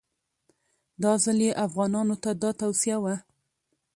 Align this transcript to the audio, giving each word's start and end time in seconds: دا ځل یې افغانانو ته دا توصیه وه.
دا 1.03 1.11
ځل 1.23 1.39
یې 1.47 1.51
افغانانو 1.65 2.15
ته 2.23 2.29
دا 2.41 2.51
توصیه 2.61 2.97
وه. 3.03 3.15